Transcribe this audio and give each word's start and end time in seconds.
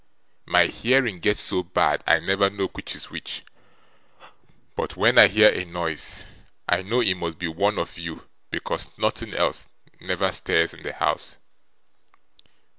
My 0.47 0.65
hearing 0.65 1.19
gets 1.19 1.41
so 1.41 1.61
bad, 1.61 2.03
I 2.07 2.19
never 2.19 2.49
know 2.49 2.65
which 2.73 2.95
is 2.95 3.11
which; 3.11 3.43
but 4.75 4.97
when 4.97 5.19
I 5.19 5.27
hear 5.27 5.49
a 5.53 5.63
noise, 5.63 6.23
I 6.67 6.81
know 6.81 7.01
it 7.01 7.13
must 7.13 7.37
be 7.37 7.47
one 7.47 7.77
of 7.77 7.99
you, 7.99 8.23
because 8.49 8.87
nothing 8.97 9.35
else 9.35 9.69
never 9.99 10.31
stirs 10.31 10.73
in 10.73 10.81
the 10.81 10.93
house. 10.93 11.37